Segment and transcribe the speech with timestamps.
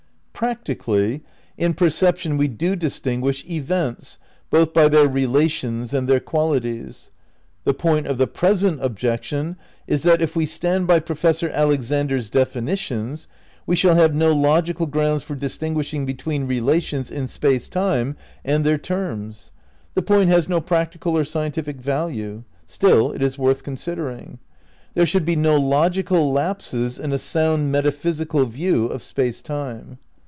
[0.33, 1.21] Practically,
[1.55, 4.17] in perception we do distinguish events
[4.49, 7.11] both by their relations and their qualities.
[7.63, 12.31] The point of the present objection is that, if we stand by Profes sor Alexander's
[12.31, 13.27] definitions,
[13.67, 18.79] we shall have no logical grounds for distinguishing between relations in space time and their
[18.79, 19.51] terms.
[19.93, 24.39] The point has no practical or scientific value; stiU, it is worth considering.
[24.95, 29.99] There should be no logical lapses in a sound metaphysical view of Space Time.